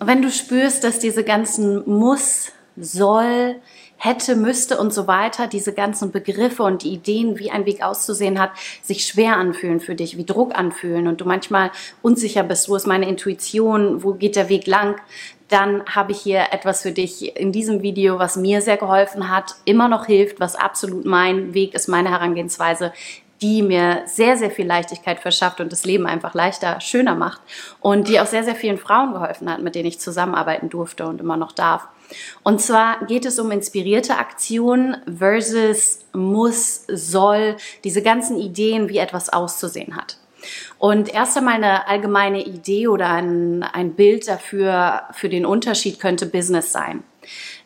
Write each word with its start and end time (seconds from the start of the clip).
wenn 0.00 0.22
du 0.22 0.30
spürst, 0.30 0.84
dass 0.84 0.98
diese 0.98 1.24
ganzen 1.24 1.82
muss, 1.88 2.52
soll, 2.76 3.56
hätte, 3.96 4.36
müsste 4.36 4.78
und 4.78 4.94
so 4.94 5.08
weiter, 5.08 5.48
diese 5.48 5.74
ganzen 5.74 6.12
Begriffe 6.12 6.62
und 6.62 6.84
Ideen, 6.84 7.38
wie 7.38 7.50
ein 7.50 7.66
Weg 7.66 7.82
auszusehen 7.82 8.40
hat, 8.40 8.52
sich 8.80 9.04
schwer 9.04 9.36
anfühlen 9.36 9.80
für 9.80 9.96
dich, 9.96 10.16
wie 10.16 10.24
Druck 10.24 10.54
anfühlen 10.56 11.08
und 11.08 11.20
du 11.20 11.24
manchmal 11.24 11.72
unsicher 12.00 12.44
bist, 12.44 12.68
wo 12.68 12.76
ist 12.76 12.86
meine 12.86 13.08
Intuition, 13.08 14.04
wo 14.04 14.14
geht 14.14 14.36
der 14.36 14.48
Weg 14.48 14.68
lang, 14.68 15.00
dann 15.48 15.84
habe 15.86 16.12
ich 16.12 16.20
hier 16.20 16.46
etwas 16.52 16.82
für 16.82 16.92
dich 16.92 17.36
in 17.36 17.52
diesem 17.52 17.82
Video, 17.82 18.18
was 18.18 18.36
mir 18.36 18.60
sehr 18.62 18.76
geholfen 18.76 19.30
hat, 19.30 19.56
immer 19.64 19.88
noch 19.88 20.06
hilft, 20.06 20.38
was 20.40 20.54
absolut 20.54 21.04
mein 21.04 21.54
Weg 21.54 21.74
ist, 21.74 21.88
meine 21.88 22.10
Herangehensweise, 22.10 22.92
die 23.40 23.62
mir 23.62 24.02
sehr, 24.06 24.36
sehr 24.36 24.50
viel 24.50 24.66
Leichtigkeit 24.66 25.20
verschafft 25.20 25.60
und 25.60 25.72
das 25.72 25.84
Leben 25.84 26.06
einfach 26.06 26.34
leichter, 26.34 26.80
schöner 26.80 27.14
macht 27.14 27.40
und 27.80 28.08
die 28.08 28.20
auch 28.20 28.26
sehr, 28.26 28.44
sehr 28.44 28.56
vielen 28.56 28.78
Frauen 28.78 29.12
geholfen 29.12 29.50
hat, 29.50 29.62
mit 29.62 29.74
denen 29.74 29.88
ich 29.88 30.00
zusammenarbeiten 30.00 30.68
durfte 30.68 31.06
und 31.06 31.20
immer 31.20 31.36
noch 31.36 31.52
darf. 31.52 31.88
Und 32.42 32.60
zwar 32.60 33.04
geht 33.06 33.26
es 33.26 33.38
um 33.38 33.50
inspirierte 33.50 34.16
Aktionen 34.16 34.96
versus 35.18 36.06
muss, 36.12 36.84
soll, 36.88 37.56
diese 37.84 38.02
ganzen 38.02 38.38
Ideen, 38.38 38.88
wie 38.88 38.98
etwas 38.98 39.28
auszusehen 39.28 39.94
hat. 39.94 40.16
Und 40.78 41.12
erst 41.12 41.36
einmal 41.36 41.54
eine 41.54 41.88
allgemeine 41.88 42.44
Idee 42.44 42.88
oder 42.88 43.10
ein, 43.10 43.62
ein 43.62 43.94
Bild 43.94 44.28
dafür, 44.28 45.02
für 45.12 45.28
den 45.28 45.44
Unterschied 45.44 46.00
könnte 46.00 46.26
Business 46.26 46.72
sein 46.72 47.02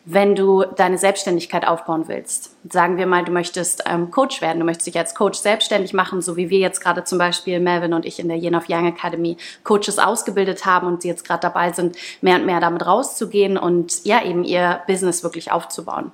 wenn 0.05 0.35
du 0.35 0.63
deine 0.63 0.97
Selbstständigkeit 0.97 1.65
aufbauen 1.67 2.07
willst. 2.07 2.55
Sagen 2.69 2.97
wir 2.97 3.07
mal, 3.07 3.23
du 3.23 3.31
möchtest 3.31 3.83
ähm, 3.85 4.11
Coach 4.11 4.41
werden, 4.41 4.59
du 4.59 4.65
möchtest 4.65 4.87
dich 4.87 4.97
als 4.97 5.15
Coach 5.15 5.39
selbstständig 5.39 5.93
machen, 5.93 6.21
so 6.21 6.35
wie 6.35 6.49
wir 6.49 6.59
jetzt 6.59 6.81
gerade 6.81 7.03
zum 7.03 7.17
Beispiel 7.17 7.59
Melvin 7.59 7.93
und 7.93 8.05
ich 8.05 8.19
in 8.19 8.27
der 8.27 8.37
Yen 8.37 8.55
of 8.55 8.65
Young 8.67 8.87
Academy 8.87 9.37
Coaches 9.63 9.99
ausgebildet 9.99 10.65
haben 10.65 10.87
und 10.87 11.01
sie 11.01 11.07
jetzt 11.07 11.25
gerade 11.25 11.41
dabei 11.41 11.71
sind, 11.71 11.95
mehr 12.21 12.35
und 12.35 12.45
mehr 12.45 12.59
damit 12.59 12.85
rauszugehen 12.85 13.57
und 13.57 14.03
ja 14.03 14.23
eben 14.23 14.43
ihr 14.43 14.81
Business 14.87 15.23
wirklich 15.23 15.51
aufzubauen. 15.51 16.11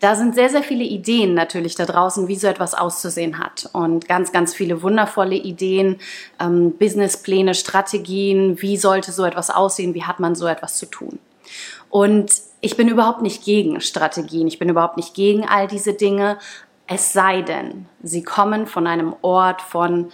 Da 0.00 0.14
sind 0.14 0.34
sehr, 0.34 0.48
sehr 0.48 0.62
viele 0.62 0.84
Ideen 0.84 1.34
natürlich 1.34 1.74
da 1.74 1.84
draußen, 1.84 2.28
wie 2.28 2.36
so 2.36 2.46
etwas 2.46 2.74
auszusehen 2.74 3.38
hat. 3.38 3.68
Und 3.72 4.08
ganz, 4.08 4.32
ganz 4.32 4.54
viele 4.54 4.82
wundervolle 4.82 5.34
Ideen, 5.34 5.96
ähm, 6.40 6.72
Businesspläne, 6.78 7.54
Strategien, 7.54 8.60
wie 8.62 8.76
sollte 8.76 9.12
so 9.12 9.24
etwas 9.24 9.50
aussehen, 9.50 9.94
wie 9.94 10.04
hat 10.04 10.20
man 10.20 10.34
so 10.34 10.46
etwas 10.46 10.76
zu 10.76 10.86
tun. 10.86 11.18
Und 11.90 12.32
ich 12.60 12.76
bin 12.76 12.88
überhaupt 12.88 13.22
nicht 13.22 13.44
gegen 13.44 13.80
Strategien, 13.80 14.46
ich 14.46 14.58
bin 14.58 14.68
überhaupt 14.68 14.96
nicht 14.96 15.14
gegen 15.14 15.48
all 15.48 15.66
diese 15.68 15.94
Dinge, 15.94 16.38
es 16.86 17.12
sei 17.12 17.42
denn, 17.42 17.86
sie 18.02 18.22
kommen 18.22 18.66
von 18.66 18.86
einem 18.86 19.14
Ort 19.22 19.60
von 19.60 20.10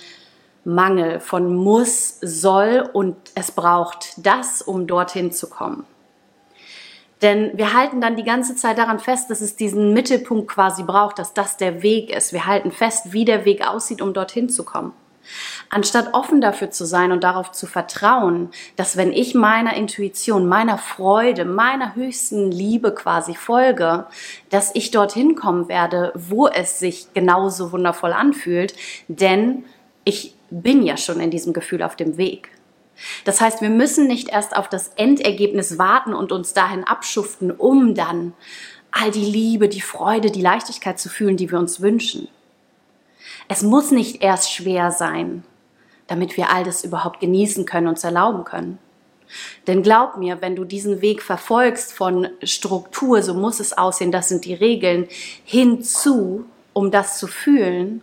Mangel, 0.65 1.21
von 1.21 1.55
muss, 1.55 2.19
soll 2.21 2.89
und 2.93 3.17
es 3.35 3.53
braucht 3.53 4.15
das, 4.19 4.63
um 4.63 4.87
dorthin 4.87 5.31
zu 5.31 5.49
kommen. 5.49 5.85
Denn 7.23 7.57
wir 7.57 7.73
halten 7.73 8.01
dann 8.01 8.17
die 8.17 8.25
ganze 8.25 8.57
Zeit 8.57 8.77
daran 8.77 8.99
fest, 8.99 9.31
dass 9.31 9.41
es 9.41 9.57
diesen 9.57 9.93
Mittelpunkt 9.95 10.49
quasi 10.49 10.83
braucht, 10.83 11.19
dass 11.19 11.33
das 11.33 11.57
der 11.57 11.83
Weg 11.83 12.15
ist. 12.15 12.33
Wir 12.33 12.45
halten 12.45 12.71
fest, 12.71 13.13
wie 13.13 13.25
der 13.25 13.45
Weg 13.45 13.67
aussieht, 13.67 14.03
um 14.03 14.13
dorthin 14.13 14.49
zu 14.49 14.65
kommen. 14.65 14.93
Anstatt 15.71 16.15
offen 16.15 16.41
dafür 16.41 16.71
zu 16.71 16.85
sein 16.85 17.13
und 17.13 17.25
darauf 17.25 17.53
zu 17.53 17.67
vertrauen, 17.67 18.51
dass 18.77 18.97
wenn 18.97 19.13
ich 19.13 19.35
meiner 19.35 19.75
Intuition, 19.75 20.47
meiner 20.47 20.79
Freude, 20.79 21.45
meiner 21.45 21.95
höchsten 21.95 22.51
Liebe 22.51 22.95
quasi 22.95 23.35
folge, 23.35 24.07
dass 24.51 24.75
ich 24.75 24.91
dorthin 24.91 25.35
kommen 25.35 25.69
werde, 25.69 26.13
wo 26.15 26.49
es 26.49 26.79
sich 26.79 27.13
genauso 27.15 27.73
wundervoll 27.73 28.13
anfühlt, 28.13 28.75
denn 29.09 29.65
ich 30.05 30.35
bin 30.51 30.83
ja 30.85 30.97
schon 30.97 31.21
in 31.21 31.31
diesem 31.31 31.53
Gefühl 31.53 31.83
auf 31.83 31.97
dem 31.97 32.17
Weg. 32.17 32.51
Das 33.25 33.41
heißt, 33.41 33.61
wir 33.61 33.71
müssen 33.71 34.07
nicht 34.07 34.29
erst 34.29 34.57
auf 34.57 34.69
das 34.69 34.89
Endergebnis 34.97 35.79
warten 35.79 36.15
und 36.15 36.31
uns 36.33 36.53
dahin 36.53 36.85
abschuften, 36.85 37.51
um 37.51 37.95
dann 37.95 38.35
all 38.91 39.11
die 39.11 39.25
Liebe, 39.25 39.69
die 39.69 39.81
Freude, 39.81 40.31
die 40.31 40.43
Leichtigkeit 40.43 41.01
zu 41.01 41.09
fühlen, 41.09 41.37
die 41.37 41.51
wir 41.51 41.59
uns 41.59 41.81
wünschen. 41.81 42.29
Es 43.49 43.63
muss 43.63 43.91
nicht 43.91 44.23
erst 44.23 44.53
schwer 44.53 44.91
sein, 44.91 45.45
damit 46.07 46.37
wir 46.37 46.51
all 46.51 46.65
das 46.65 46.85
überhaupt 46.85 47.21
genießen 47.21 47.65
können, 47.67 47.89
uns 47.89 48.05
erlauben 48.05 48.45
können. 48.45 48.79
Denn 49.67 49.83
glaub 49.83 50.17
mir, 50.17 50.41
wenn 50.41 50.57
du 50.57 50.65
diesen 50.65 51.01
Weg 51.01 51.23
verfolgst 51.23 51.93
von 51.93 52.29
Struktur, 52.43 53.23
so 53.23 53.35
muss 53.35 53.61
es 53.61 53.77
aussehen, 53.77 54.13
das 54.13 54.29
sind 54.29 54.45
die 54.45 54.55
Regeln, 54.55 55.09
hinzu, 55.45 56.45
um 56.73 56.91
das 56.91 57.19
zu 57.19 57.27
fühlen, 57.27 58.03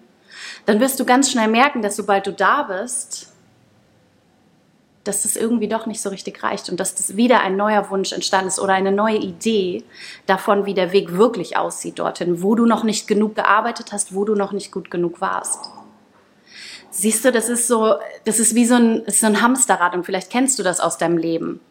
dann 0.66 0.80
wirst 0.80 1.00
du 1.00 1.06
ganz 1.06 1.32
schnell 1.32 1.48
merken, 1.48 1.82
dass 1.82 1.96
sobald 1.96 2.28
du 2.28 2.34
da 2.34 2.64
bist, 2.64 3.31
dass 5.04 5.24
das 5.24 5.36
irgendwie 5.36 5.68
doch 5.68 5.86
nicht 5.86 6.02
so 6.02 6.10
richtig 6.10 6.44
reicht 6.44 6.70
und 6.70 6.80
dass 6.80 6.94
das 6.96 7.16
wieder 7.16 7.42
ein 7.42 7.56
neuer 7.56 7.90
Wunsch 7.90 8.12
entstanden 8.12 8.48
ist 8.48 8.60
oder 8.60 8.74
eine 8.74 8.92
neue 8.92 9.18
Idee 9.18 9.84
davon, 10.28 10.66
wie 10.66 10.74
der 10.74 10.92
Weg 10.92 11.14
wirklich 11.18 11.58
aussieht 11.58 12.00
dorthin, 12.00 12.44
wo 12.44 12.56
du 12.56 12.66
noch 12.66 12.84
nicht 12.84 13.08
genug 13.08 13.36
gearbeitet 13.36 13.92
hast, 13.92 14.14
wo 14.14 14.26
du 14.26 14.36
noch 14.36 14.52
nicht 14.52 14.72
gut 14.72 14.92
genug 14.92 15.20
warst. 15.22 15.72
Siehst 16.92 17.24
du, 17.24 17.32
das 17.32 17.50
ist 17.50 17.68
so, 17.68 17.96
das 18.26 18.40
ist 18.40 18.54
wie 18.54 18.66
so 18.66 18.76
ein, 18.76 19.04
so 19.08 19.26
ein 19.26 19.42
Hamsterrad 19.42 19.96
und 19.96 20.06
vielleicht 20.06 20.30
kennst 20.30 20.60
du 20.60 20.64
das 20.64 20.80
aus 20.80 20.98
deinem 20.98 21.18
Leben 21.18 21.62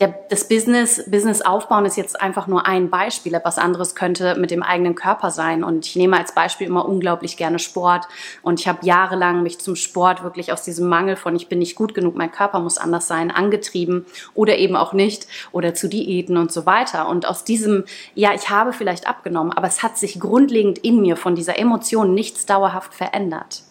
der, 0.00 0.14
das 0.30 0.48
Business, 0.48 1.04
Business 1.08 1.42
aufbauen 1.42 1.84
ist 1.84 1.96
jetzt 1.96 2.20
einfach 2.20 2.48
nur 2.48 2.66
ein 2.66 2.90
Beispiel. 2.90 3.34
Etwas 3.34 3.58
anderes 3.58 3.94
könnte 3.94 4.34
mit 4.34 4.50
dem 4.50 4.62
eigenen 4.62 4.94
Körper 4.94 5.30
sein. 5.30 5.62
Und 5.62 5.86
ich 5.86 5.94
nehme 5.94 6.16
als 6.16 6.34
Beispiel 6.34 6.66
immer 6.66 6.88
unglaublich 6.88 7.36
gerne 7.36 7.58
Sport. 7.60 8.08
Und 8.42 8.58
ich 8.58 8.66
habe 8.66 8.84
jahrelang 8.84 9.42
mich 9.42 9.60
zum 9.60 9.76
Sport 9.76 10.24
wirklich 10.24 10.52
aus 10.52 10.62
diesem 10.62 10.88
Mangel 10.88 11.14
von 11.16 11.36
ich 11.36 11.48
bin 11.48 11.60
nicht 11.60 11.76
gut 11.76 11.94
genug, 11.94 12.16
mein 12.16 12.32
Körper 12.32 12.58
muss 12.58 12.78
anders 12.78 13.06
sein, 13.06 13.30
angetrieben 13.30 14.04
oder 14.34 14.58
eben 14.58 14.74
auch 14.74 14.92
nicht 14.92 15.28
oder 15.52 15.72
zu 15.74 15.88
Diäten 15.88 16.36
und 16.36 16.50
so 16.50 16.66
weiter. 16.66 17.08
Und 17.08 17.26
aus 17.26 17.44
diesem, 17.44 17.84
ja, 18.14 18.34
ich 18.34 18.50
habe 18.50 18.72
vielleicht 18.72 19.06
abgenommen, 19.06 19.52
aber 19.52 19.68
es 19.68 19.82
hat 19.82 19.98
sich 19.98 20.18
grundlegend 20.18 20.78
in 20.78 21.00
mir 21.00 21.16
von 21.16 21.36
dieser 21.36 21.58
Emotion 21.58 22.12
nichts 22.12 22.44
dauerhaft 22.44 22.92
verändert. 22.92 23.62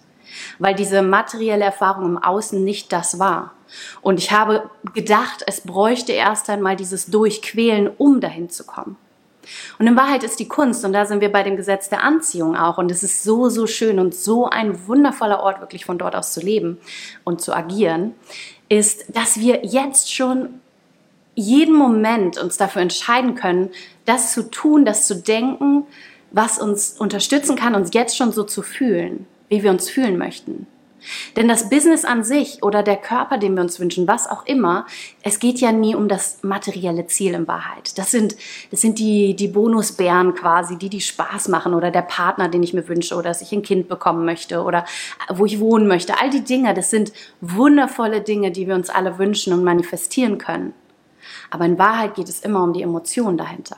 Weil 0.59 0.75
diese 0.75 1.01
materielle 1.01 1.65
Erfahrung 1.65 2.05
im 2.05 2.17
Außen 2.17 2.63
nicht 2.63 2.93
das 2.93 3.19
war. 3.19 3.53
Und 4.01 4.19
ich 4.19 4.31
habe 4.31 4.69
gedacht, 4.93 5.43
es 5.47 5.61
bräuchte 5.61 6.11
erst 6.11 6.49
einmal 6.49 6.75
dieses 6.75 7.07
Durchquälen, 7.07 7.89
um 7.97 8.21
dahin 8.21 8.49
zu 8.49 8.65
kommen. 8.65 8.97
Und 9.79 9.87
in 9.87 9.95
Wahrheit 9.95 10.23
ist 10.23 10.39
die 10.39 10.47
Kunst, 10.47 10.85
und 10.85 10.93
da 10.93 11.05
sind 11.05 11.21
wir 11.21 11.31
bei 11.31 11.43
dem 11.43 11.57
Gesetz 11.57 11.89
der 11.89 12.03
Anziehung 12.03 12.55
auch, 12.55 12.77
und 12.77 12.91
es 12.91 13.03
ist 13.03 13.23
so, 13.23 13.49
so 13.49 13.67
schön 13.67 13.99
und 13.99 14.13
so 14.13 14.47
ein 14.47 14.87
wundervoller 14.87 15.41
Ort, 15.41 15.61
wirklich 15.61 15.85
von 15.85 15.97
dort 15.97 16.15
aus 16.15 16.33
zu 16.33 16.41
leben 16.41 16.77
und 17.23 17.41
zu 17.41 17.53
agieren, 17.53 18.13
ist, 18.69 19.15
dass 19.15 19.39
wir 19.39 19.65
jetzt 19.65 20.13
schon 20.13 20.61
jeden 21.33 21.75
Moment 21.75 22.37
uns 22.37 22.57
dafür 22.57 22.81
entscheiden 22.81 23.35
können, 23.35 23.71
das 24.05 24.33
zu 24.33 24.49
tun, 24.49 24.85
das 24.85 25.07
zu 25.07 25.15
denken, 25.15 25.85
was 26.31 26.59
uns 26.59 26.93
unterstützen 26.97 27.55
kann, 27.55 27.75
uns 27.75 27.91
jetzt 27.93 28.15
schon 28.15 28.31
so 28.31 28.43
zu 28.43 28.61
fühlen, 28.61 29.25
wie 29.49 29.63
wir 29.63 29.71
uns 29.71 29.89
fühlen 29.89 30.17
möchten. 30.17 30.67
Denn 31.35 31.47
das 31.47 31.69
Business 31.69 32.05
an 32.05 32.23
sich 32.23 32.61
oder 32.61 32.83
der 32.83 32.97
Körper, 32.97 33.37
den 33.37 33.55
wir 33.55 33.61
uns 33.61 33.79
wünschen, 33.79 34.07
was 34.07 34.29
auch 34.29 34.45
immer, 34.45 34.85
es 35.23 35.39
geht 35.39 35.59
ja 35.59 35.71
nie 35.71 35.95
um 35.95 36.07
das 36.07 36.39
materielle 36.43 37.07
Ziel 37.07 37.33
in 37.33 37.47
Wahrheit. 37.47 37.97
Das 37.97 38.11
sind, 38.11 38.35
das 38.69 38.81
sind 38.81 38.99
die, 38.99 39.35
die 39.35 39.47
Bonusbären 39.47 40.35
quasi, 40.35 40.77
die 40.77 40.89
die 40.89 41.01
Spaß 41.01 41.47
machen 41.47 41.73
oder 41.73 41.91
der 41.91 42.03
Partner, 42.03 42.49
den 42.49 42.63
ich 42.63 42.73
mir 42.73 42.87
wünsche 42.87 43.15
oder 43.15 43.29
dass 43.29 43.41
ich 43.41 43.51
ein 43.51 43.63
Kind 43.63 43.87
bekommen 43.87 44.25
möchte 44.25 44.63
oder 44.63 44.85
wo 45.29 45.45
ich 45.45 45.59
wohnen 45.59 45.87
möchte. 45.87 46.19
All 46.19 46.29
die 46.29 46.43
Dinge, 46.43 46.73
das 46.73 46.89
sind 46.89 47.11
wundervolle 47.39 48.21
Dinge, 48.21 48.51
die 48.51 48.67
wir 48.67 48.75
uns 48.75 48.89
alle 48.89 49.17
wünschen 49.17 49.53
und 49.53 49.63
manifestieren 49.63 50.37
können. 50.37 50.73
Aber 51.49 51.65
in 51.65 51.77
Wahrheit 51.77 52.15
geht 52.15 52.29
es 52.29 52.41
immer 52.41 52.63
um 52.63 52.73
die 52.73 52.81
Emotionen 52.81 53.37
dahinter. 53.37 53.77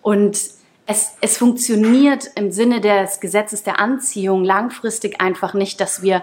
Und 0.00 0.38
es, 0.86 1.14
es 1.20 1.38
funktioniert 1.38 2.30
im 2.34 2.50
Sinne 2.50 2.80
des 2.80 3.20
Gesetzes 3.20 3.62
der 3.62 3.78
Anziehung 3.78 4.44
langfristig 4.44 5.20
einfach 5.20 5.54
nicht, 5.54 5.80
dass 5.80 6.02
wir 6.02 6.22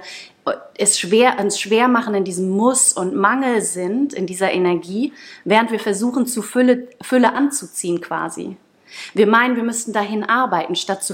es 0.75 0.99
schwer, 0.99 1.39
uns 1.39 1.59
schwer 1.59 1.87
machen 1.87 2.15
in 2.15 2.23
diesem 2.23 2.49
Muss 2.49 2.93
und 2.93 3.15
Mangel 3.15 3.61
sind, 3.61 4.13
in 4.13 4.25
dieser 4.25 4.51
Energie, 4.51 5.13
während 5.45 5.71
wir 5.71 5.79
versuchen, 5.79 6.25
zu 6.25 6.41
Fülle, 6.41 6.87
Fülle 7.01 7.33
anzuziehen 7.33 8.01
quasi. 8.01 8.57
Wir 9.13 9.27
meinen, 9.27 9.55
wir 9.55 9.63
müssten 9.63 9.93
dahin 9.93 10.23
arbeiten, 10.23 10.75
statt 10.75 11.03
zu, 11.03 11.13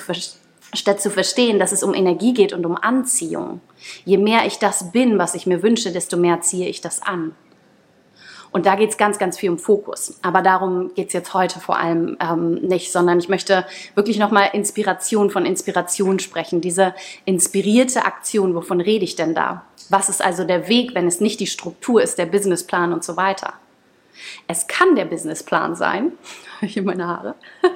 statt 0.73 1.01
zu 1.01 1.09
verstehen, 1.09 1.59
dass 1.59 1.71
es 1.71 1.83
um 1.83 1.93
Energie 1.93 2.33
geht 2.33 2.53
und 2.53 2.65
um 2.65 2.77
Anziehung. 2.77 3.59
Je 4.05 4.17
mehr 4.17 4.45
ich 4.45 4.57
das 4.57 4.91
bin, 4.91 5.17
was 5.17 5.35
ich 5.35 5.45
mir 5.45 5.61
wünsche, 5.61 5.91
desto 5.91 6.17
mehr 6.17 6.41
ziehe 6.41 6.69
ich 6.69 6.81
das 6.81 7.01
an. 7.01 7.35
Und 8.55 8.65
da 8.65 8.75
geht 8.75 8.91
es 8.91 8.97
ganz, 8.97 9.19
ganz 9.19 9.37
viel 9.37 9.49
um 9.49 9.59
Fokus. 9.59 10.17
Aber 10.21 10.41
darum 10.41 10.93
geht 10.93 11.07
es 11.07 11.13
jetzt 11.13 11.33
heute 11.33 11.59
vor 11.59 11.77
allem 11.77 12.15
ähm, 12.21 12.53
nicht, 12.53 12.89
sondern 12.89 13.19
ich 13.19 13.27
möchte 13.27 13.65
wirklich 13.95 14.17
nochmal 14.17 14.51
Inspiration 14.53 15.29
von 15.29 15.45
Inspiration 15.45 16.19
sprechen. 16.19 16.61
Diese 16.61 16.95
inspirierte 17.25 18.05
Aktion, 18.05 18.55
wovon 18.55 18.79
rede 18.79 19.03
ich 19.03 19.17
denn 19.17 19.35
da? 19.35 19.65
Was 19.89 20.07
ist 20.07 20.23
also 20.23 20.45
der 20.45 20.69
Weg, 20.69 20.95
wenn 20.95 21.05
es 21.05 21.19
nicht 21.19 21.41
die 21.41 21.47
Struktur 21.47 22.01
ist, 22.01 22.17
der 22.17 22.27
Businessplan 22.27 22.93
und 22.93 23.03
so 23.03 23.17
weiter? 23.17 23.55
Es 24.47 24.67
kann 24.67 24.95
der 24.95 25.03
Businessplan 25.03 25.75
sein. 25.75 26.13
Hier 26.61 26.83
meine 26.83 27.07
Haare. 27.07 27.35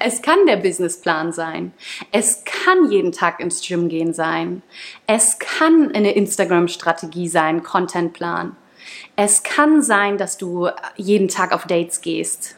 Es 0.00 0.22
kann 0.22 0.46
der 0.46 0.56
Businessplan 0.56 1.32
sein. 1.32 1.72
Es 2.10 2.42
kann 2.44 2.90
jeden 2.90 3.12
Tag 3.12 3.38
ins 3.38 3.60
Gym 3.60 3.90
gehen 3.90 4.14
sein. 4.14 4.62
Es 5.06 5.38
kann 5.38 5.92
eine 5.94 6.12
Instagram-Strategie 6.12 7.28
sein, 7.28 7.62
Contentplan. 7.62 8.56
Es 9.16 9.42
kann 9.42 9.82
sein, 9.82 10.18
dass 10.18 10.38
du 10.38 10.68
jeden 10.96 11.28
Tag 11.28 11.52
auf 11.52 11.66
Dates 11.66 12.00
gehst 12.00 12.56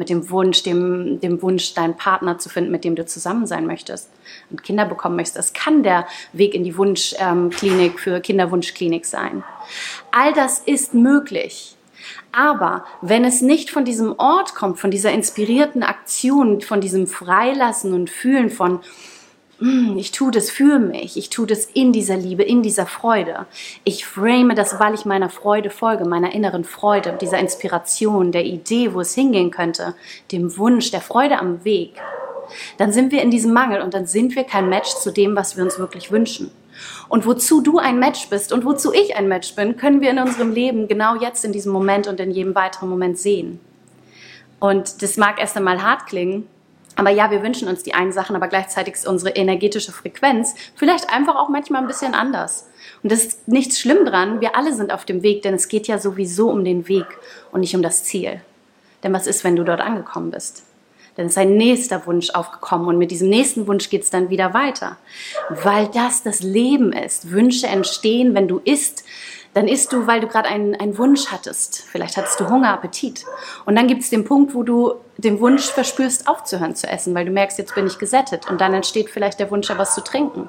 mit 0.00 0.08
dem 0.08 0.30
Wunsch, 0.30 0.62
dem, 0.62 1.20
dem 1.20 1.42
Wunsch, 1.42 1.74
deinen 1.74 1.94
Partner 1.94 2.38
zu 2.38 2.48
finden, 2.48 2.70
mit 2.70 2.84
dem 2.84 2.96
du 2.96 3.04
zusammen 3.04 3.46
sein 3.46 3.66
möchtest 3.66 4.08
und 4.48 4.62
Kinder 4.64 4.86
bekommen 4.86 5.14
möchtest. 5.14 5.36
Das 5.36 5.52
kann 5.52 5.82
der 5.82 6.06
Weg 6.32 6.54
in 6.54 6.64
die 6.64 6.76
Wunschklinik 6.78 7.92
ähm, 7.92 7.98
für 7.98 8.20
Kinderwunschklinik 8.20 9.04
sein. 9.04 9.44
All 10.10 10.32
das 10.32 10.58
ist 10.60 10.94
möglich. 10.94 11.76
Aber 12.32 12.86
wenn 13.02 13.24
es 13.26 13.42
nicht 13.42 13.70
von 13.70 13.84
diesem 13.84 14.18
Ort 14.18 14.54
kommt, 14.54 14.78
von 14.78 14.90
dieser 14.90 15.12
inspirierten 15.12 15.82
Aktion, 15.82 16.62
von 16.62 16.80
diesem 16.80 17.06
Freilassen 17.06 17.92
und 17.92 18.08
Fühlen 18.08 18.48
von, 18.48 18.80
ich 19.96 20.10
tue 20.10 20.30
das 20.30 20.50
für 20.50 20.78
mich, 20.78 21.18
ich 21.18 21.28
tue 21.28 21.46
das 21.46 21.66
in 21.66 21.92
dieser 21.92 22.16
Liebe, 22.16 22.42
in 22.42 22.62
dieser 22.62 22.86
Freude. 22.86 23.46
Ich 23.84 24.06
frame 24.06 24.54
das, 24.54 24.80
weil 24.80 24.94
ich 24.94 25.04
meiner 25.04 25.28
Freude 25.28 25.68
folge, 25.68 26.06
meiner 26.06 26.34
inneren 26.34 26.64
Freude, 26.64 27.16
dieser 27.20 27.38
Inspiration, 27.38 28.32
der 28.32 28.44
Idee, 28.44 28.94
wo 28.94 29.00
es 29.00 29.14
hingehen 29.14 29.50
könnte, 29.50 29.94
dem 30.32 30.56
Wunsch, 30.56 30.90
der 30.90 31.02
Freude 31.02 31.38
am 31.38 31.64
Weg. 31.64 32.00
Dann 32.78 32.92
sind 32.92 33.12
wir 33.12 33.22
in 33.22 33.30
diesem 33.30 33.52
Mangel 33.52 33.82
und 33.82 33.92
dann 33.92 34.06
sind 34.06 34.34
wir 34.34 34.44
kein 34.44 34.68
Match 34.68 34.94
zu 34.96 35.12
dem, 35.12 35.36
was 35.36 35.56
wir 35.56 35.64
uns 35.64 35.78
wirklich 35.78 36.10
wünschen. 36.10 36.50
Und 37.08 37.26
wozu 37.26 37.60
du 37.60 37.78
ein 37.78 37.98
Match 37.98 38.28
bist 38.30 38.52
und 38.52 38.64
wozu 38.64 38.94
ich 38.94 39.14
ein 39.14 39.28
Match 39.28 39.54
bin, 39.54 39.76
können 39.76 40.00
wir 40.00 40.10
in 40.10 40.18
unserem 40.18 40.52
Leben 40.52 40.88
genau 40.88 41.16
jetzt 41.16 41.44
in 41.44 41.52
diesem 41.52 41.72
Moment 41.72 42.06
und 42.06 42.18
in 42.18 42.30
jedem 42.30 42.54
weiteren 42.54 42.88
Moment 42.88 43.18
sehen. 43.18 43.60
Und 44.58 45.02
das 45.02 45.16
mag 45.18 45.38
erst 45.38 45.56
einmal 45.56 45.82
hart 45.82 46.06
klingen, 46.06 46.46
aber 46.96 47.10
ja, 47.10 47.30
wir 47.30 47.42
wünschen 47.42 47.68
uns 47.68 47.82
die 47.82 47.94
einen 47.94 48.12
Sachen, 48.12 48.36
aber 48.36 48.48
gleichzeitig 48.48 48.94
ist 48.94 49.06
unsere 49.06 49.30
energetische 49.30 49.92
Frequenz 49.92 50.54
vielleicht 50.74 51.10
einfach 51.10 51.36
auch 51.36 51.48
manchmal 51.48 51.82
ein 51.82 51.88
bisschen 51.88 52.14
anders. 52.14 52.68
Und 53.02 53.12
das 53.12 53.24
ist 53.24 53.48
nichts 53.48 53.78
schlimm 53.78 54.04
dran. 54.04 54.40
Wir 54.40 54.56
alle 54.56 54.74
sind 54.74 54.92
auf 54.92 55.04
dem 55.04 55.22
Weg, 55.22 55.42
denn 55.42 55.54
es 55.54 55.68
geht 55.68 55.86
ja 55.86 55.98
sowieso 55.98 56.50
um 56.50 56.64
den 56.64 56.88
Weg 56.88 57.06
und 57.52 57.60
nicht 57.60 57.74
um 57.74 57.82
das 57.82 58.04
Ziel. 58.04 58.40
Denn 59.02 59.12
was 59.12 59.26
ist, 59.26 59.44
wenn 59.44 59.56
du 59.56 59.64
dort 59.64 59.80
angekommen 59.80 60.30
bist? 60.30 60.64
Dann 61.16 61.26
ist 61.26 61.38
ein 61.38 61.56
nächster 61.56 62.06
Wunsch 62.06 62.30
aufgekommen 62.30 62.86
und 62.86 62.98
mit 62.98 63.10
diesem 63.10 63.28
nächsten 63.28 63.66
Wunsch 63.66 63.90
geht 63.90 64.02
es 64.02 64.10
dann 64.10 64.30
wieder 64.30 64.54
weiter. 64.54 64.96
Weil 65.48 65.88
das 65.88 66.22
das 66.22 66.40
Leben 66.40 66.92
ist. 66.92 67.30
Wünsche 67.30 67.66
entstehen, 67.66 68.34
wenn 68.34 68.48
du 68.48 68.60
isst, 68.64 69.04
dann 69.54 69.66
isst 69.66 69.92
du, 69.92 70.06
weil 70.06 70.20
du 70.20 70.28
gerade 70.28 70.48
einen, 70.48 70.74
einen 70.74 70.96
Wunsch 70.96 71.26
hattest. 71.28 71.82
Vielleicht 71.82 72.16
hattest 72.16 72.38
du 72.38 72.48
Hunger, 72.48 72.72
Appetit. 72.72 73.24
Und 73.66 73.76
dann 73.76 73.88
gibt 73.88 74.02
es 74.02 74.10
den 74.10 74.24
Punkt, 74.24 74.54
wo 74.54 74.62
du 74.62 74.94
den 75.16 75.40
Wunsch 75.40 75.66
verspürst, 75.70 76.28
aufzuhören 76.28 76.76
zu 76.76 76.86
essen, 76.86 77.14
weil 77.14 77.24
du 77.24 77.32
merkst, 77.32 77.58
jetzt 77.58 77.74
bin 77.74 77.86
ich 77.86 77.98
gesättet. 77.98 78.48
Und 78.48 78.60
dann 78.60 78.74
entsteht 78.74 79.10
vielleicht 79.10 79.40
der 79.40 79.50
Wunsch, 79.50 79.68
etwas 79.68 79.94
zu 79.94 80.02
trinken 80.02 80.48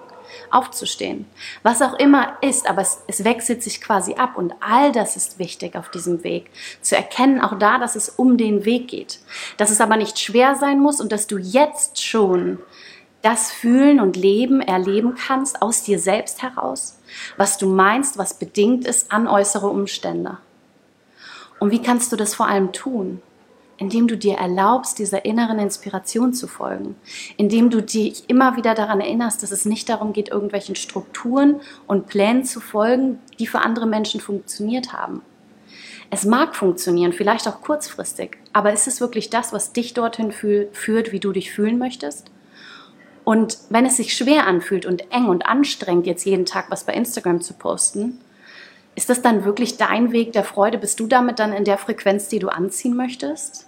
aufzustehen. 0.49 1.25
Was 1.63 1.81
auch 1.81 1.93
immer 1.93 2.37
ist, 2.41 2.69
aber 2.69 2.81
es, 2.81 3.03
es 3.07 3.23
wechselt 3.23 3.63
sich 3.63 3.81
quasi 3.81 4.15
ab 4.15 4.37
und 4.37 4.53
all 4.59 4.91
das 4.91 5.15
ist 5.15 5.39
wichtig 5.39 5.75
auf 5.75 5.89
diesem 5.89 6.23
Weg. 6.23 6.49
Zu 6.81 6.95
erkennen 6.95 7.41
auch 7.41 7.57
da, 7.57 7.79
dass 7.79 7.95
es 7.95 8.09
um 8.09 8.37
den 8.37 8.65
Weg 8.65 8.87
geht. 8.87 9.19
Dass 9.57 9.71
es 9.71 9.81
aber 9.81 9.97
nicht 9.97 10.19
schwer 10.19 10.55
sein 10.55 10.79
muss 10.79 11.01
und 11.01 11.11
dass 11.11 11.27
du 11.27 11.37
jetzt 11.37 12.03
schon 12.03 12.59
das 13.21 13.51
fühlen 13.51 13.99
und 13.99 14.15
leben, 14.15 14.61
erleben 14.61 15.15
kannst 15.15 15.61
aus 15.61 15.83
dir 15.83 15.99
selbst 15.99 16.41
heraus, 16.41 16.97
was 17.37 17.57
du 17.57 17.67
meinst, 17.67 18.17
was 18.17 18.33
bedingt 18.33 18.85
ist 18.85 19.11
an 19.11 19.27
äußere 19.27 19.67
Umstände. 19.67 20.37
Und 21.59 21.71
wie 21.71 21.81
kannst 21.81 22.11
du 22.11 22.15
das 22.15 22.33
vor 22.33 22.47
allem 22.47 22.71
tun? 22.71 23.21
indem 23.81 24.07
du 24.07 24.15
dir 24.15 24.35
erlaubst, 24.35 24.99
dieser 24.99 25.25
inneren 25.25 25.57
Inspiration 25.57 26.35
zu 26.35 26.45
folgen, 26.45 26.95
indem 27.35 27.71
du 27.71 27.81
dich 27.81 28.29
immer 28.29 28.55
wieder 28.55 28.75
daran 28.75 29.01
erinnerst, 29.01 29.41
dass 29.41 29.49
es 29.49 29.65
nicht 29.65 29.89
darum 29.89 30.13
geht, 30.13 30.29
irgendwelchen 30.29 30.75
Strukturen 30.75 31.61
und 31.87 32.05
Plänen 32.05 32.45
zu 32.45 32.59
folgen, 32.59 33.17
die 33.39 33.47
für 33.47 33.61
andere 33.61 33.87
Menschen 33.87 34.21
funktioniert 34.21 34.93
haben. 34.93 35.23
Es 36.11 36.25
mag 36.25 36.55
funktionieren, 36.55 37.11
vielleicht 37.11 37.47
auch 37.47 37.61
kurzfristig, 37.61 38.37
aber 38.53 38.71
ist 38.71 38.87
es 38.87 39.01
wirklich 39.01 39.31
das, 39.31 39.51
was 39.51 39.73
dich 39.73 39.95
dorthin 39.95 40.31
führt, 40.31 41.11
wie 41.11 41.19
du 41.19 41.31
dich 41.31 41.51
fühlen 41.51 41.79
möchtest? 41.79 42.29
Und 43.23 43.57
wenn 43.69 43.85
es 43.85 43.97
sich 43.97 44.15
schwer 44.15 44.47
anfühlt 44.47 44.85
und 44.85 45.11
eng 45.11 45.27
und 45.27 45.45
anstrengend, 45.45 46.07
jetzt 46.07 46.25
jeden 46.25 46.45
Tag 46.45 46.65
was 46.69 46.85
bei 46.85 46.93
Instagram 46.93 47.41
zu 47.41 47.53
posten, 47.53 48.19
ist 48.95 49.09
das 49.09 49.21
dann 49.21 49.45
wirklich 49.45 49.77
dein 49.77 50.11
Weg 50.11 50.33
der 50.33 50.43
Freude? 50.43 50.77
Bist 50.77 50.99
du 50.99 51.07
damit 51.07 51.39
dann 51.39 51.53
in 51.53 51.63
der 51.63 51.77
Frequenz, 51.77 52.27
die 52.27 52.39
du 52.39 52.49
anziehen 52.49 52.95
möchtest? 52.95 53.67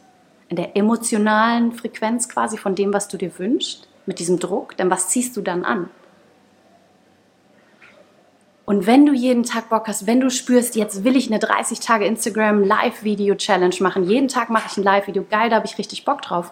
in 0.54 0.58
der 0.58 0.78
emotionalen 0.78 1.72
Frequenz 1.72 2.30
quasi 2.30 2.58
von 2.58 2.76
dem, 2.76 2.94
was 2.94 3.08
du 3.08 3.18
dir 3.18 3.40
wünschst, 3.40 3.88
mit 4.06 4.20
diesem 4.20 4.38
Druck, 4.38 4.78
denn 4.78 4.92
was 4.92 5.10
ziehst 5.10 5.36
du 5.36 5.42
dann 5.42 5.66
an? 5.66 5.90
Und 8.66 8.88
wenn 8.88 9.06
du 9.06 9.12
jeden 9.12 9.44
Tag 9.44 9.68
Bock 9.68 9.88
hast, 9.88 10.08
wenn 10.08 10.22
du 10.22 10.30
spürst, 10.30 10.78
jetzt 10.78 11.04
will 11.04 11.18
ich 11.18 11.28
eine 11.28 11.40
30 11.40 11.82
Tage 11.82 12.06
Instagram 12.06 12.64
Live-Video 12.64 13.36
Challenge 13.36 13.76
machen, 13.82 14.06
jeden 14.06 14.30
Tag 14.30 14.50
mache 14.50 14.70
ich 14.72 14.78
ein 14.78 14.84
Live-Video, 14.84 15.26
geil, 15.30 15.50
da 15.50 15.58
habe 15.58 15.66
ich 15.66 15.78
richtig 15.78 16.06
Bock 16.06 16.22
drauf. 16.22 16.52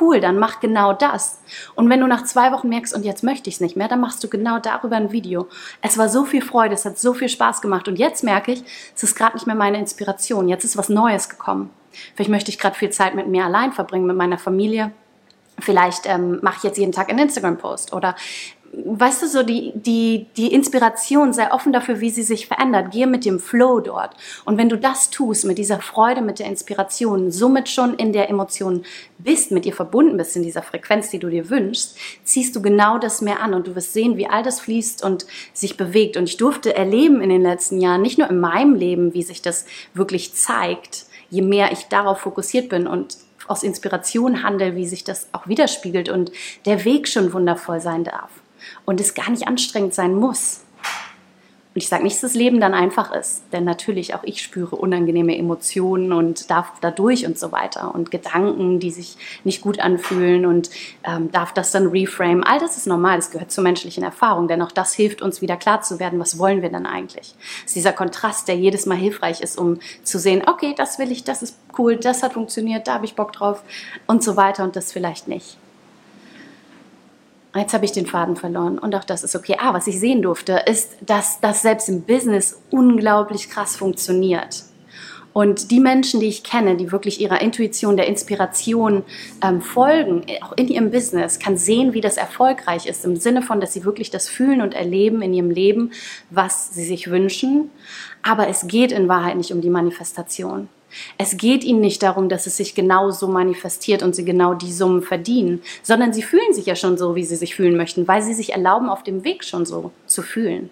Cool, 0.00 0.20
dann 0.20 0.38
mach 0.38 0.60
genau 0.60 0.92
das. 0.92 1.40
Und 1.74 1.90
wenn 1.90 2.00
du 2.00 2.06
nach 2.06 2.22
zwei 2.22 2.52
Wochen 2.52 2.68
merkst, 2.68 2.94
und 2.94 3.04
jetzt 3.04 3.24
möchte 3.24 3.48
ich 3.48 3.56
es 3.56 3.60
nicht 3.60 3.76
mehr, 3.76 3.88
dann 3.88 4.00
machst 4.00 4.22
du 4.22 4.28
genau 4.28 4.60
darüber 4.60 4.96
ein 4.96 5.10
Video. 5.10 5.48
Es 5.82 5.98
war 5.98 6.08
so 6.08 6.24
viel 6.24 6.42
Freude, 6.42 6.74
es 6.74 6.84
hat 6.84 6.98
so 6.98 7.12
viel 7.12 7.28
Spaß 7.28 7.60
gemacht. 7.60 7.88
Und 7.88 7.98
jetzt 7.98 8.22
merke 8.22 8.52
ich, 8.52 8.62
es 8.94 9.02
ist 9.02 9.16
gerade 9.16 9.34
nicht 9.34 9.46
mehr 9.46 9.56
meine 9.56 9.78
Inspiration. 9.78 10.48
Jetzt 10.48 10.64
ist 10.64 10.76
was 10.76 10.88
Neues 10.88 11.28
gekommen. 11.28 11.70
Vielleicht 12.14 12.30
möchte 12.30 12.50
ich 12.50 12.58
gerade 12.58 12.76
viel 12.76 12.90
Zeit 12.90 13.16
mit 13.16 13.26
mir 13.26 13.44
allein 13.44 13.72
verbringen, 13.72 14.06
mit 14.06 14.16
meiner 14.16 14.38
Familie. 14.38 14.92
Vielleicht 15.58 16.06
ähm, 16.06 16.38
mache 16.40 16.58
ich 16.58 16.62
jetzt 16.62 16.78
jeden 16.78 16.92
Tag 16.92 17.08
einen 17.08 17.18
Instagram-Post 17.18 17.92
oder 17.92 18.14
weißt 18.72 19.22
du 19.22 19.26
so, 19.28 19.42
die, 19.42 19.72
die, 19.74 20.26
die 20.36 20.52
Inspiration, 20.52 21.32
sei 21.32 21.50
offen 21.52 21.72
dafür, 21.72 22.00
wie 22.00 22.10
sie 22.10 22.22
sich 22.22 22.46
verändert. 22.46 22.90
Gehe 22.90 23.06
mit 23.06 23.24
dem 23.24 23.40
Flow 23.40 23.80
dort. 23.80 24.14
Und 24.44 24.58
wenn 24.58 24.68
du 24.68 24.76
das 24.76 25.10
tust, 25.10 25.44
mit 25.44 25.58
dieser 25.58 25.80
Freude, 25.80 26.20
mit 26.20 26.38
der 26.38 26.46
Inspiration, 26.46 27.30
somit 27.30 27.68
schon 27.68 27.94
in 27.94 28.12
der 28.12 28.28
Emotion 28.28 28.84
bist, 29.18 29.52
mit 29.52 29.64
ihr 29.64 29.72
verbunden 29.72 30.16
bist, 30.16 30.36
in 30.36 30.42
dieser 30.42 30.62
Frequenz, 30.62 31.10
die 31.10 31.18
du 31.18 31.30
dir 31.30 31.48
wünschst, 31.50 31.96
ziehst 32.24 32.54
du 32.54 32.62
genau 32.62 32.98
das 32.98 33.22
mehr 33.22 33.40
an 33.40 33.54
und 33.54 33.66
du 33.66 33.74
wirst 33.74 33.92
sehen, 33.92 34.16
wie 34.16 34.28
all 34.28 34.42
das 34.42 34.60
fließt 34.60 35.02
und 35.04 35.26
sich 35.52 35.76
bewegt. 35.76 36.16
Und 36.16 36.28
ich 36.28 36.36
durfte 36.36 36.74
erleben 36.74 37.20
in 37.20 37.30
den 37.30 37.42
letzten 37.42 37.80
Jahren, 37.80 38.02
nicht 38.02 38.18
nur 38.18 38.28
in 38.28 38.40
meinem 38.40 38.74
Leben, 38.74 39.14
wie 39.14 39.22
sich 39.22 39.40
das 39.40 39.64
wirklich 39.94 40.34
zeigt, 40.34 41.06
je 41.30 41.42
mehr 41.42 41.72
ich 41.72 41.86
darauf 41.88 42.20
fokussiert 42.20 42.68
bin 42.68 42.86
und 42.86 43.16
aus 43.46 43.62
Inspiration 43.62 44.42
handle, 44.42 44.76
wie 44.76 44.86
sich 44.86 45.04
das 45.04 45.28
auch 45.32 45.48
widerspiegelt 45.48 46.10
und 46.10 46.32
der 46.66 46.84
Weg 46.84 47.08
schon 47.08 47.32
wundervoll 47.32 47.80
sein 47.80 48.04
darf 48.04 48.37
und 48.84 49.00
es 49.00 49.14
gar 49.14 49.30
nicht 49.30 49.46
anstrengend 49.46 49.94
sein 49.94 50.14
muss. 50.14 50.60
Und 51.78 51.82
ich 51.84 51.90
sage 51.90 52.02
nicht, 52.02 52.14
dass 52.16 52.32
das 52.32 52.34
Leben 52.34 52.58
dann 52.58 52.74
einfach 52.74 53.12
ist, 53.12 53.42
denn 53.52 53.62
natürlich 53.62 54.12
auch 54.14 54.24
ich 54.24 54.42
spüre 54.42 54.74
unangenehme 54.74 55.38
Emotionen 55.38 56.12
und 56.12 56.50
darf 56.50 56.72
dadurch 56.80 57.24
und 57.24 57.38
so 57.38 57.52
weiter 57.52 57.94
und 57.94 58.10
Gedanken, 58.10 58.80
die 58.80 58.90
sich 58.90 59.16
nicht 59.44 59.60
gut 59.60 59.78
anfühlen 59.78 60.44
und 60.44 60.70
ähm, 61.04 61.30
darf 61.30 61.52
das 61.52 61.70
dann 61.70 61.86
reframe. 61.86 62.42
All 62.42 62.58
das 62.58 62.78
ist 62.78 62.88
normal, 62.88 63.18
das 63.18 63.30
gehört 63.30 63.52
zur 63.52 63.62
menschlichen 63.62 64.02
Erfahrung, 64.02 64.48
denn 64.48 64.60
auch 64.60 64.72
das 64.72 64.92
hilft 64.92 65.22
uns 65.22 65.40
wieder 65.40 65.56
klar 65.56 65.82
zu 65.82 66.00
werden, 66.00 66.18
was 66.18 66.38
wollen 66.38 66.62
wir 66.62 66.70
denn 66.70 66.84
eigentlich. 66.84 67.36
Das 67.36 67.66
ist 67.66 67.76
dieser 67.76 67.92
Kontrast, 67.92 68.48
der 68.48 68.56
jedes 68.56 68.86
Mal 68.86 68.98
hilfreich 68.98 69.40
ist, 69.40 69.56
um 69.56 69.78
zu 70.02 70.18
sehen, 70.18 70.42
okay, 70.48 70.74
das 70.76 70.98
will 70.98 71.12
ich, 71.12 71.22
das 71.22 71.42
ist 71.42 71.56
cool, 71.78 71.96
das 71.96 72.24
hat 72.24 72.32
funktioniert, 72.32 72.88
da 72.88 72.94
habe 72.94 73.04
ich 73.04 73.14
Bock 73.14 73.32
drauf 73.32 73.62
und 74.08 74.24
so 74.24 74.36
weiter 74.36 74.64
und 74.64 74.74
das 74.74 74.90
vielleicht 74.90 75.28
nicht. 75.28 75.58
Jetzt 77.58 77.74
habe 77.74 77.84
ich 77.84 77.92
den 77.92 78.06
Faden 78.06 78.36
verloren 78.36 78.78
und 78.78 78.94
auch 78.94 79.04
das 79.04 79.24
ist 79.24 79.34
okay. 79.34 79.56
Ah, 79.58 79.74
was 79.74 79.86
ich 79.86 79.98
sehen 79.98 80.22
durfte, 80.22 80.62
ist, 80.66 80.92
dass 81.00 81.40
das 81.40 81.62
selbst 81.62 81.88
im 81.88 82.02
Business 82.02 82.60
unglaublich 82.70 83.50
krass 83.50 83.76
funktioniert. 83.76 84.64
Und 85.32 85.70
die 85.70 85.78
Menschen, 85.78 86.20
die 86.20 86.26
ich 86.26 86.42
kenne, 86.42 86.76
die 86.76 86.90
wirklich 86.90 87.20
ihrer 87.20 87.40
Intuition, 87.40 87.96
der 87.96 88.08
Inspiration 88.08 89.04
ähm, 89.42 89.60
folgen, 89.60 90.24
auch 90.42 90.52
in 90.56 90.68
ihrem 90.68 90.90
Business, 90.90 91.38
kann 91.38 91.56
sehen, 91.56 91.92
wie 91.92 92.00
das 92.00 92.16
erfolgreich 92.16 92.86
ist, 92.86 93.04
im 93.04 93.16
Sinne 93.16 93.42
von, 93.42 93.60
dass 93.60 93.72
sie 93.72 93.84
wirklich 93.84 94.10
das 94.10 94.28
fühlen 94.28 94.62
und 94.62 94.74
erleben 94.74 95.22
in 95.22 95.34
ihrem 95.34 95.50
Leben, 95.50 95.92
was 96.30 96.74
sie 96.74 96.84
sich 96.84 97.10
wünschen. 97.10 97.70
Aber 98.22 98.48
es 98.48 98.66
geht 98.66 98.90
in 98.90 99.08
Wahrheit 99.08 99.36
nicht 99.36 99.52
um 99.52 99.60
die 99.60 99.70
Manifestation. 99.70 100.68
Es 101.18 101.36
geht 101.36 101.64
ihnen 101.64 101.80
nicht 101.80 102.02
darum, 102.02 102.28
dass 102.28 102.46
es 102.46 102.56
sich 102.56 102.74
genau 102.74 103.10
so 103.10 103.28
manifestiert 103.28 104.02
und 104.02 104.14
sie 104.14 104.24
genau 104.24 104.54
die 104.54 104.72
Summen 104.72 105.02
verdienen, 105.02 105.62
sondern 105.82 106.12
sie 106.12 106.22
fühlen 106.22 106.52
sich 106.52 106.66
ja 106.66 106.76
schon 106.76 106.96
so, 106.96 107.14
wie 107.14 107.24
sie 107.24 107.36
sich 107.36 107.54
fühlen 107.54 107.76
möchten, 107.76 108.08
weil 108.08 108.22
sie 108.22 108.34
sich 108.34 108.52
erlauben, 108.52 108.88
auf 108.88 109.02
dem 109.02 109.24
Weg 109.24 109.44
schon 109.44 109.66
so 109.66 109.90
zu 110.06 110.22
fühlen, 110.22 110.70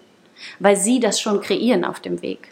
weil 0.59 0.75
sie 0.75 0.99
das 0.99 1.21
schon 1.21 1.41
kreieren 1.41 1.85
auf 1.85 1.99
dem 1.99 2.21
Weg, 2.21 2.49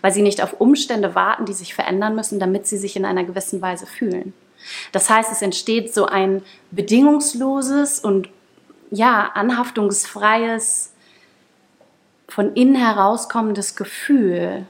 weil 0.00 0.12
sie 0.12 0.22
nicht 0.22 0.42
auf 0.42 0.60
Umstände 0.60 1.14
warten, 1.14 1.44
die 1.44 1.52
sich 1.52 1.74
verändern 1.74 2.16
müssen, 2.16 2.40
damit 2.40 2.66
sie 2.66 2.78
sich 2.78 2.96
in 2.96 3.04
einer 3.04 3.24
gewissen 3.24 3.62
Weise 3.62 3.86
fühlen. 3.86 4.32
Das 4.90 5.08
heißt, 5.08 5.30
es 5.30 5.42
entsteht 5.42 5.94
so 5.94 6.06
ein 6.06 6.42
bedingungsloses 6.72 8.00
und 8.00 8.28
ja, 8.90 9.30
anhaftungsfreies, 9.34 10.92
von 12.28 12.54
innen 12.54 12.74
herauskommendes 12.74 13.76
Gefühl, 13.76 14.66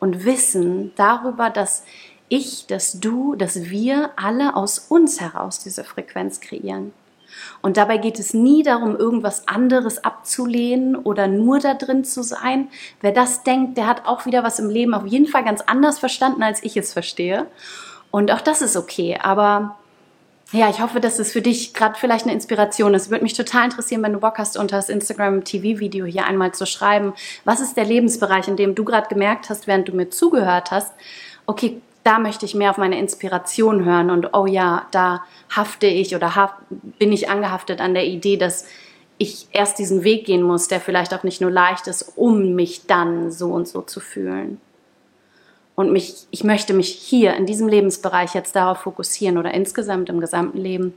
und 0.00 0.24
Wissen 0.24 0.92
darüber, 0.96 1.50
dass 1.50 1.84
ich, 2.28 2.66
dass 2.66 3.00
du, 3.00 3.34
dass 3.34 3.70
wir 3.70 4.10
alle 4.16 4.54
aus 4.54 4.78
uns 4.78 5.20
heraus 5.20 5.60
diese 5.60 5.84
Frequenz 5.84 6.40
kreieren. 6.40 6.92
Und 7.62 7.76
dabei 7.76 7.98
geht 7.98 8.18
es 8.18 8.34
nie 8.34 8.62
darum, 8.62 8.96
irgendwas 8.96 9.48
anderes 9.48 10.02
abzulehnen 10.04 10.96
oder 10.96 11.26
nur 11.26 11.58
da 11.58 11.74
drin 11.74 12.04
zu 12.04 12.22
sein. 12.22 12.68
Wer 13.00 13.12
das 13.12 13.42
denkt, 13.42 13.76
der 13.76 13.86
hat 13.86 14.06
auch 14.06 14.26
wieder 14.26 14.42
was 14.42 14.58
im 14.58 14.70
Leben 14.70 14.94
auf 14.94 15.06
jeden 15.06 15.26
Fall 15.26 15.44
ganz 15.44 15.60
anders 15.62 15.98
verstanden, 15.98 16.42
als 16.42 16.62
ich 16.62 16.76
es 16.76 16.92
verstehe. 16.92 17.46
Und 18.10 18.30
auch 18.32 18.40
das 18.40 18.62
ist 18.62 18.76
okay. 18.76 19.18
Aber 19.22 19.76
ja, 20.50 20.70
ich 20.70 20.80
hoffe, 20.80 20.98
dass 20.98 21.18
es 21.18 21.32
für 21.32 21.42
dich 21.42 21.74
gerade 21.74 21.98
vielleicht 21.98 22.24
eine 22.24 22.32
Inspiration 22.32 22.94
ist. 22.94 23.10
Würde 23.10 23.22
mich 23.22 23.34
total 23.34 23.66
interessieren, 23.66 24.02
wenn 24.02 24.14
du 24.14 24.20
Bock 24.20 24.38
hast, 24.38 24.56
unter 24.56 24.76
das 24.76 24.88
Instagram-TV-Video 24.88 26.06
hier 26.06 26.26
einmal 26.26 26.52
zu 26.52 26.64
schreiben. 26.64 27.12
Was 27.44 27.60
ist 27.60 27.76
der 27.76 27.84
Lebensbereich, 27.84 28.48
in 28.48 28.56
dem 28.56 28.74
du 28.74 28.84
gerade 28.84 29.08
gemerkt 29.08 29.50
hast, 29.50 29.66
während 29.66 29.88
du 29.88 29.92
mir 29.92 30.08
zugehört 30.08 30.70
hast? 30.70 30.94
Okay, 31.44 31.82
da 32.02 32.18
möchte 32.18 32.46
ich 32.46 32.54
mehr 32.54 32.70
auf 32.70 32.78
meine 32.78 32.98
Inspiration 32.98 33.84
hören 33.84 34.10
und 34.10 34.32
oh 34.32 34.46
ja, 34.46 34.86
da 34.92 35.22
hafte 35.54 35.86
ich 35.86 36.16
oder 36.16 36.56
bin 36.98 37.12
ich 37.12 37.28
angehaftet 37.28 37.82
an 37.82 37.92
der 37.92 38.06
Idee, 38.06 38.38
dass 38.38 38.66
ich 39.18 39.48
erst 39.52 39.78
diesen 39.78 40.04
Weg 40.04 40.24
gehen 40.24 40.42
muss, 40.42 40.68
der 40.68 40.80
vielleicht 40.80 41.12
auch 41.12 41.24
nicht 41.24 41.42
nur 41.42 41.50
leicht 41.50 41.86
ist, 41.88 42.14
um 42.16 42.54
mich 42.54 42.86
dann 42.86 43.30
so 43.30 43.48
und 43.48 43.68
so 43.68 43.82
zu 43.82 44.00
fühlen. 44.00 44.58
Und 45.78 45.92
mich, 45.92 46.26
ich 46.32 46.42
möchte 46.42 46.74
mich 46.74 46.88
hier 46.88 47.36
in 47.36 47.46
diesem 47.46 47.68
Lebensbereich 47.68 48.34
jetzt 48.34 48.56
darauf 48.56 48.78
fokussieren 48.78 49.38
oder 49.38 49.54
insgesamt 49.54 50.08
im 50.08 50.18
gesamten 50.18 50.58
Leben, 50.58 50.92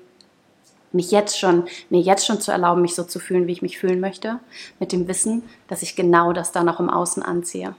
mich 0.91 1.11
jetzt 1.11 1.39
schon, 1.39 1.65
mir 1.91 2.01
jetzt 2.01 2.25
schon 2.25 2.41
zu 2.41 2.51
erlauben, 2.51 2.81
mich 2.81 2.95
so 2.95 3.03
zu 3.03 3.19
fühlen, 3.19 3.45
wie 3.45 3.51
ich 3.51 3.61
mich 3.61 3.77
fühlen 3.77 3.99
möchte, 3.99 4.39
mit 4.79 4.91
dem 4.91 5.07
Wissen, 5.07 5.43
dass 5.67 5.83
ich 5.83 5.95
genau 5.95 6.33
das 6.33 6.51
dann 6.51 6.67
auch 6.67 6.79
im 6.79 6.89
Außen 6.89 7.21
anziehe. 7.21 7.75